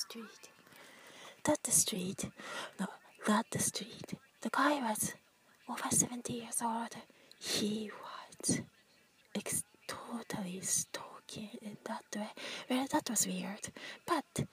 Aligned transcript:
street. 0.00 0.50
That 1.44 1.62
the 1.62 1.70
street, 1.70 2.30
no, 2.78 2.86
that 3.26 3.46
the 3.50 3.58
street. 3.58 4.14
The 4.40 4.50
guy 4.50 4.80
was 4.88 5.14
over 5.68 5.90
70 5.90 6.32
years 6.32 6.60
old. 6.62 6.94
He 7.38 7.90
was 8.02 8.60
ex- 9.34 9.64
totally 9.86 10.60
stalking 10.62 11.50
in 11.62 11.76
that 11.84 12.04
way. 12.16 12.30
Well, 12.68 12.86
that 12.92 13.10
was 13.10 13.26
weird. 13.26 13.68
But 14.06 14.46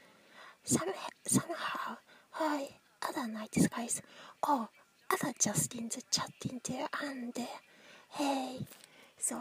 some, 0.64 0.90
somehow, 1.26 1.98
I, 2.40 2.70
other 3.08 3.28
night 3.28 3.56
guys, 3.76 4.02
oh, 4.44 4.68
other 5.12 5.34
Justin's 5.40 5.98
chatting 6.12 6.60
there 6.64 6.88
and 7.02 7.38
uh, 7.38 7.46
hey, 8.18 8.60
so, 9.18 9.40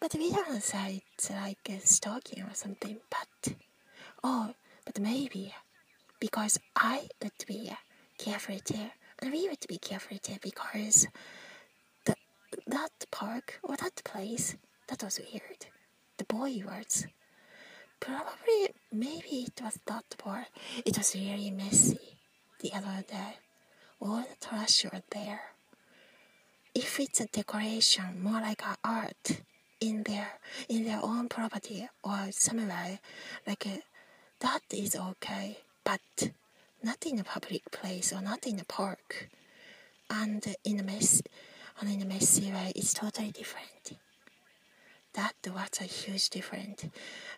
but 0.00 0.14
we 0.14 0.30
don't 0.30 0.62
say 0.62 1.02
it's 1.14 1.30
like 1.30 1.68
uh, 1.70 1.74
stalking 1.84 2.42
or 2.42 2.54
something, 2.54 2.96
but, 3.10 3.54
oh, 4.24 4.54
but 4.86 4.98
maybe 5.00 5.54
because 6.20 6.58
I 6.74 7.08
would 7.22 7.32
be 7.46 7.70
careful 8.18 8.58
too, 8.60 8.90
and 9.18 9.32
we 9.32 9.48
would 9.48 9.64
be 9.68 9.78
careful 9.78 10.16
too 10.18 10.36
because 10.42 11.06
the, 12.06 12.14
that 12.66 12.92
park 13.10 13.58
or 13.62 13.76
that 13.76 14.02
place, 14.04 14.56
that 14.88 15.02
was 15.02 15.20
weird. 15.20 15.66
The 16.16 16.24
boy 16.24 16.62
words. 16.66 17.06
Probably, 18.00 18.68
maybe 18.92 19.46
it 19.48 19.60
was 19.62 19.78
that 19.86 20.04
part. 20.18 20.46
It 20.84 20.96
was 20.96 21.14
really 21.14 21.50
messy 21.50 22.18
the 22.60 22.72
other 22.74 23.04
day. 23.08 23.36
All 24.00 24.18
the 24.18 24.46
trash 24.46 24.84
were 24.84 25.02
there. 25.10 25.40
If 26.74 27.00
it's 27.00 27.20
a 27.20 27.26
decoration, 27.26 28.22
more 28.22 28.40
like 28.40 28.62
a 28.62 28.76
art 28.84 29.40
in 29.80 30.02
their 30.04 30.38
in 30.68 30.84
their 30.84 31.00
own 31.02 31.28
property 31.28 31.88
or 32.04 32.28
somewhere, 32.30 32.98
like 33.46 33.66
uh, 33.66 33.78
that 34.40 34.62
is 34.72 34.96
okay. 34.96 35.58
But 35.84 36.30
not 36.82 37.04
in 37.06 37.18
a 37.18 37.24
public 37.24 37.70
place 37.70 38.12
or 38.12 38.20
not 38.20 38.46
in 38.46 38.58
a 38.60 38.64
park, 38.64 39.28
and 40.10 40.44
in 40.64 40.80
a 40.80 40.82
mess, 40.82 41.22
and 41.80 41.90
in 41.90 42.02
a 42.02 42.04
messy 42.04 42.52
way, 42.52 42.72
it's 42.74 42.94
totally 42.94 43.32
different. 43.32 43.92
That 45.14 45.34
was 45.46 45.80
a 45.80 45.84
huge 45.84 46.28
difference. 46.30 46.86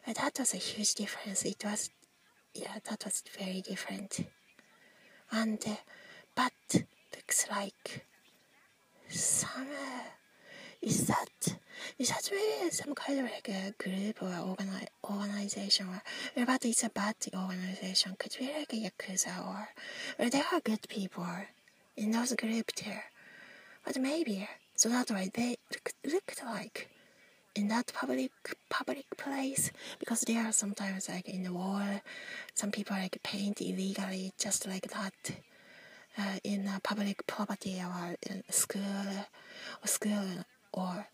That 0.07 0.39
was 0.39 0.55
a 0.55 0.59
huge 0.59 0.95
difference. 0.95 1.45
It 1.45 1.63
was, 1.65 1.91
yeah, 2.55 2.79
that 2.89 3.05
was 3.05 3.23
very 3.39 3.61
different. 3.63 4.27
And, 5.31 5.63
uh, 5.67 5.77
but 6.35 6.85
looks 7.15 7.47
like 7.51 8.07
summer. 9.09 9.67
Is 10.81 11.07
that 11.09 11.59
is 11.99 12.09
that 12.11 12.29
really 12.31 12.71
some 12.71 12.95
kind 12.95 13.19
of 13.21 13.25
like 13.27 13.49
a 13.49 13.75
group 13.83 14.23
or 14.23 14.29
organi- 14.29 14.87
organization 15.11 15.89
or 15.89 16.47
but 16.47 16.65
it's 16.65 16.85
a 16.85 16.91
bad 16.91 17.17
organization. 17.35 18.17
Could 18.19 18.37
be 18.39 18.47
like 18.47 18.73
a 18.73 18.91
yakuza 18.91 19.47
or 19.47 19.69
or 20.19 20.31
there 20.31 20.45
are 20.53 20.61
good 20.61 20.89
people 20.89 21.27
in 21.97 22.11
those 22.13 22.33
groups 22.35 22.83
there 22.83 23.05
but 23.85 23.97
maybe 23.99 24.49
so 24.77 24.89
that 24.89 25.11
way 25.11 25.31
they 25.35 25.57
look, 25.73 25.93
looked 26.05 26.45
like 26.45 26.89
in 27.55 27.69
that 27.69 27.93
public 27.93 28.31
public 28.71 29.07
place 29.17 29.73
because 29.99 30.21
there 30.23 30.47
are 30.47 30.53
sometimes 30.53 31.09
like 31.09 31.29
in 31.29 31.43
the 31.43 31.53
wall. 31.53 32.01
Some 32.55 32.71
people 32.71 32.97
like 32.97 33.19
paint 33.23 33.61
illegally 33.61 34.33
just 34.39 34.67
like 34.67 34.89
that 34.89 35.33
uh, 36.17 36.39
in 36.45 36.69
a 36.69 36.81
public 36.81 37.27
property 37.27 37.81
or 37.83 38.15
in 38.31 38.43
school 38.51 39.27
or 39.83 39.87
school 39.87 40.45
or 40.73 41.09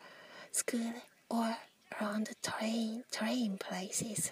school 0.53 0.93
or 1.31 1.57
around 2.01 2.27
the 2.27 2.51
train 2.51 3.05
train 3.11 3.59
places. 3.59 4.31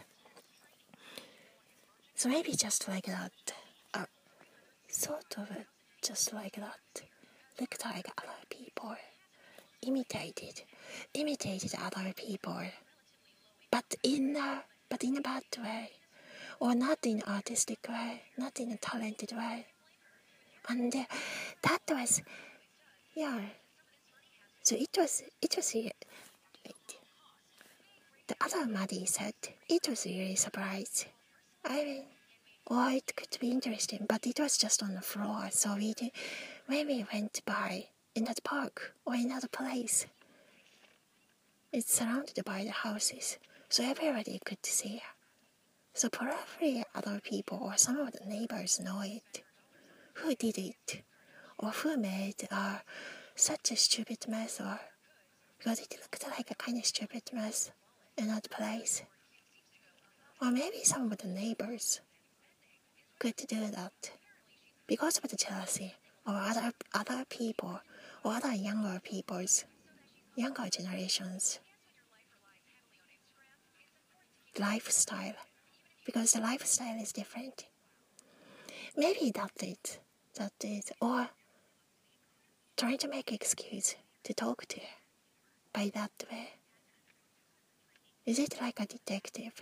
So 2.15 2.29
maybe 2.29 2.53
just 2.53 2.89
like 2.89 3.07
that 3.07 3.33
uh, 3.95 4.07
sort 4.89 5.35
of 5.39 5.49
just 6.03 6.33
like 6.33 6.57
that. 6.57 7.03
Looked 7.61 7.85
like 7.85 8.09
other 8.19 8.33
people. 8.49 8.97
Imitated 9.83 10.63
imitated 11.15 11.75
other 11.81 12.13
people. 12.15 12.63
But 13.71 13.95
in 14.03 14.37
a 14.37 14.63
but 14.89 15.03
in 15.05 15.17
a 15.17 15.21
bad 15.21 15.45
way. 15.59 15.91
Or 16.61 16.75
not 16.75 16.99
in 17.05 17.23
artistic 17.23 17.89
way 17.89 18.23
not 18.39 18.59
in 18.61 18.73
a 18.73 18.77
talented 18.77 19.33
way. 19.33 19.67
And 20.69 20.95
uh, 20.95 21.05
that 21.63 21.83
was 21.91 22.23
yeah. 23.15 23.41
So 24.63 24.77
it 24.77 24.97
was 24.97 25.23
it 25.41 25.57
was 25.57 25.75
wait 25.75 25.93
the 28.33 28.45
other 28.45 28.67
Maddie 28.67 29.05
said 29.05 29.35
it 29.69 29.89
was 29.89 30.07
really 30.07 30.37
surprised 30.37 31.07
I 31.65 31.85
mean 31.85 32.05
or 32.67 32.91
it 32.91 33.15
could 33.15 33.37
be 33.41 33.51
interesting 33.51 34.07
but 34.09 34.27
it 34.27 34.41
was 34.41 34.57
just 34.57 34.83
on 34.83 34.95
the 34.95 35.03
floor 35.03 35.49
so 35.51 35.75
we 35.77 35.93
did, 35.93 36.13
when 36.67 36.87
we 36.87 37.05
went 37.13 37.43
by 37.45 37.89
in 38.15 38.25
that 38.25 38.43
park 38.43 38.95
or 39.05 39.15
in 39.15 39.27
another 39.27 39.49
place 39.49 40.07
it's 41.73 41.93
surrounded 41.93 42.43
by 42.45 42.65
the 42.65 42.71
houses 42.71 43.39
so 43.69 43.85
everybody 43.85 44.41
could 44.45 44.65
see 44.65 45.03
so 45.93 46.09
probably 46.09 46.85
other 46.95 47.21
people 47.23 47.59
or 47.61 47.77
some 47.77 47.99
of 47.99 48.13
the 48.13 48.25
neighbors 48.25 48.81
know 48.81 49.03
it. 49.05 49.43
Who 50.15 50.35
did 50.35 50.57
it? 50.57 51.03
Or 51.59 51.69
who 51.71 51.99
made 51.99 52.49
uh, 52.51 52.79
such 53.35 53.71
a 53.73 53.77
stupid 53.77 54.27
mess 54.27 54.59
or 54.59 54.81
because 55.59 55.81
it 55.81 55.99
looked 56.01 56.27
like 56.27 56.51
a 56.51 56.55
kind 56.55 56.79
of 56.79 56.87
stupid 56.87 57.23
mess 57.33 57.71
in 58.17 58.29
that 58.29 58.51
place. 58.51 59.03
Or 60.41 60.51
maybe 60.51 60.83
some 60.85 61.11
of 61.11 61.19
the 61.19 61.29
neighbors 61.29 62.01
could 63.19 63.37
do 63.37 63.69
that 63.71 64.13
because 64.87 65.19
of 65.19 65.31
the 65.31 65.37
jealousy 65.37 65.95
of 66.27 66.35
other 66.35 66.73
other 66.95 67.25
people 67.29 67.81
or 68.25 68.33
other 68.35 68.53
younger 68.53 69.01
people's 69.05 69.65
younger 70.37 70.69
generations 70.69 71.61
lifestyle 74.59 75.35
because 76.05 76.33
the 76.33 76.41
lifestyle 76.41 77.01
is 77.01 77.13
different. 77.13 77.67
Maybe 78.97 79.31
that 79.35 79.53
it 79.63 80.01
that 80.35 80.53
it 80.61 80.91
or 81.01 81.29
trying 82.77 82.99
to 82.99 83.09
make 83.09 83.33
excuse 83.33 83.95
to 84.25 84.35
talk 84.35 84.67
to 84.67 84.81
by 85.73 85.91
that 85.95 86.13
way. 86.31 86.51
Is 88.33 88.39
it 88.39 88.63
like 88.63 88.81
a 88.81 88.87
detective? 88.87 89.61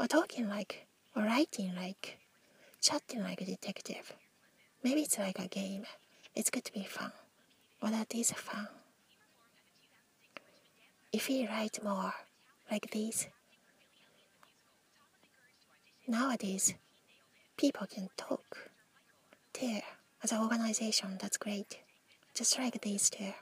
Or 0.00 0.06
talking 0.06 0.48
like, 0.48 0.86
or 1.14 1.24
writing 1.24 1.74
like, 1.76 2.18
chatting 2.80 3.22
like 3.22 3.42
a 3.42 3.44
detective? 3.44 4.14
Maybe 4.82 5.02
it's 5.02 5.18
like 5.18 5.38
a 5.38 5.46
game. 5.46 5.84
It's 6.34 6.48
going 6.48 6.62
to 6.62 6.72
be 6.72 6.84
fun. 6.84 7.12
Or 7.82 7.90
that 7.90 8.14
is 8.14 8.32
fun. 8.32 8.68
If 11.12 11.28
we 11.28 11.46
write 11.46 11.84
more 11.84 12.14
like 12.70 12.90
this, 12.90 13.26
nowadays 16.08 16.72
people 17.58 17.86
can 17.86 18.08
talk 18.16 18.70
there 19.60 19.82
as 20.22 20.32
an 20.32 20.40
organization. 20.40 21.18
That's 21.20 21.36
great. 21.36 21.80
Just 22.34 22.58
like 22.58 22.80
this 22.80 23.10
there. 23.10 23.34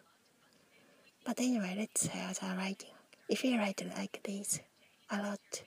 But 1.25 1.39
anyway, 1.39 1.77
let's 1.79 2.01
say 2.01 2.19
as 2.19 2.43
a 2.43 2.57
writing. 2.57 2.92
If 3.33 3.45
we 3.45 3.57
write 3.57 3.83
like 3.97 4.21
this 4.25 4.61
a 5.11 5.17
lot, 5.17 5.63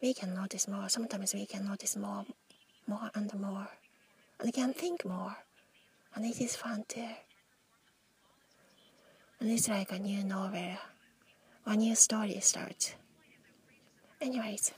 we 0.00 0.14
can 0.14 0.34
notice 0.34 0.66
more. 0.66 0.88
Sometimes 0.88 1.34
we 1.34 1.44
can 1.44 1.66
notice 1.66 1.96
more, 1.96 2.24
more 2.86 3.10
and 3.14 3.30
more, 3.38 3.68
and 4.38 4.46
we 4.46 4.52
can 4.52 4.72
think 4.72 5.04
more, 5.04 5.36
and 6.14 6.24
it 6.24 6.40
is 6.40 6.56
fun 6.56 6.84
too. 6.88 7.12
And 9.38 9.50
it's 9.50 9.68
like 9.68 9.92
a 9.92 9.98
new 9.98 10.24
novel, 10.24 10.78
a 11.66 11.76
new 11.76 11.94
story 11.94 12.40
starts. 12.40 12.94
Anyways, 14.18 14.72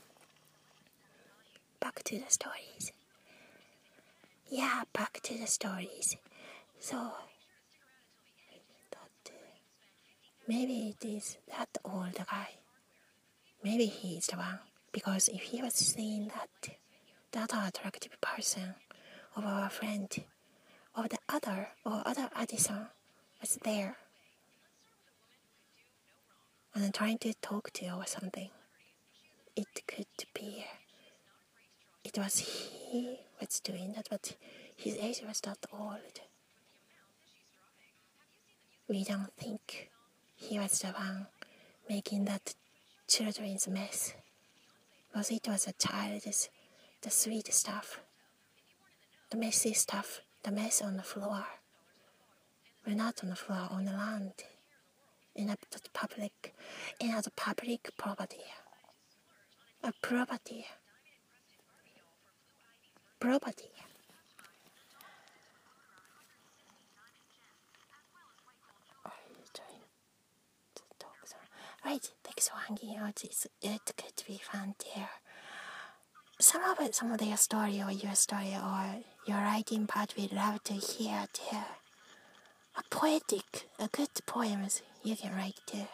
back 1.79 2.03
to 2.03 2.19
the 2.19 2.29
stories. 2.29 2.91
Yeah, 4.49 4.83
back 4.91 5.21
to 5.23 5.37
the 5.37 5.47
stories. 5.47 6.17
So, 6.81 6.97
that 8.91 9.31
uh, 9.31 9.31
maybe 10.47 10.95
it 10.99 11.05
is 11.05 11.37
that 11.47 11.69
old 11.83 12.13
guy. 12.29 12.49
Maybe 13.63 13.85
he 13.85 14.17
is 14.17 14.27
the 14.27 14.37
one. 14.37 14.59
Because 14.91 15.27
if 15.27 15.41
he 15.41 15.61
was 15.61 15.73
seeing 15.73 16.27
that, 16.29 16.75
that 17.31 17.51
attractive 17.67 18.19
person 18.21 18.75
of 19.35 19.43
our 19.45 19.69
friend, 19.69 20.09
of 20.95 21.09
the 21.09 21.17
other, 21.27 21.69
or 21.85 22.01
other 22.05 22.29
Addison 22.35 22.87
was 23.41 23.59
there, 23.63 23.97
and 26.73 26.93
trying 26.93 27.17
to 27.19 27.33
talk 27.41 27.71
to 27.71 27.85
you 27.85 27.91
or 27.93 28.05
something, 28.05 28.49
it 29.55 29.67
could 29.87 30.05
be. 30.33 30.65
It 32.03 32.17
was 32.17 32.37
he 32.39 33.17
was 33.41 33.59
doing 33.61 33.93
that, 33.93 34.07
but 34.09 34.35
his 34.75 34.95
age 34.97 35.21
was 35.27 35.41
not 35.45 35.57
old. 35.73 36.19
We 38.87 39.03
don't 39.03 39.33
think 39.37 39.89
he 40.45 40.59
was 40.59 40.79
the 40.79 40.87
one 40.89 41.25
making 41.89 42.25
that 42.25 42.53
children's 43.07 43.67
mess 43.67 44.13
Because 45.11 45.31
it 45.31 45.47
was 45.47 45.67
a 45.67 45.73
child's, 45.73 46.49
the 47.01 47.09
sweet 47.09 47.51
stuff, 47.53 48.01
the 49.31 49.37
messy 49.37 49.73
stuff, 49.73 50.21
the 50.43 50.51
mess 50.51 50.81
on 50.81 50.97
the 50.97 51.03
floor. 51.03 51.45
We're 52.85 52.95
not 52.95 53.23
on 53.23 53.29
the 53.29 53.35
floor, 53.35 53.67
on 53.71 53.85
the 53.85 53.93
land, 53.93 54.33
in 55.35 55.49
a 55.49 55.57
public, 55.93 56.53
in 56.99 57.11
a 57.11 57.21
public 57.35 57.89
property. 57.97 58.43
A 59.83 59.93
property. 60.01 60.65
Property. 63.19 63.71
Right, 71.85 72.11
thanks 72.23 72.49
for 72.49 72.57
hanging 72.57 72.97
out. 72.97 73.23
It's, 73.23 73.45
it 73.61 73.81
could 73.95 74.23
be 74.27 74.39
fun 74.51 74.73
there. 74.95 75.09
Some 76.39 76.63
of 76.63 76.79
it, 76.79 76.95
some 76.95 77.11
of 77.11 77.19
their 77.19 77.37
story 77.37 77.79
or 77.81 77.91
your 77.91 78.15
story 78.15 78.55
or 78.55 79.03
your 79.27 79.37
writing 79.37 79.85
part, 79.85 80.15
we'd 80.17 80.33
love 80.33 80.63
to 80.63 80.73
hear 80.73 81.25
too. 81.31 81.57
A 82.75 82.83
poetic, 82.89 83.67
a 83.79 83.87
good 83.87 84.09
poems 84.25 84.81
you 85.03 85.15
can 85.15 85.33
write 85.35 85.59
too. 85.67 85.87